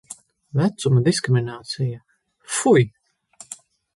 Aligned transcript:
Vecuma 0.59 1.01
diskriminācija. 1.07 1.99
Fuj! 2.61 2.87